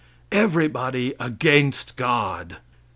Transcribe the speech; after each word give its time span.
Everybody 0.31 1.13
against 1.19 1.95
God! 1.95 2.57